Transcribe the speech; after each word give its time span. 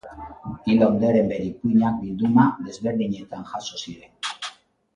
Hil 0.69 0.85
ondoren 0.85 1.29
bere 1.33 1.43
ipuinak 1.49 2.01
bilduma 2.05 2.47
desberdinetan 2.71 3.47
jaso 3.53 3.79
ziren. 3.85 4.53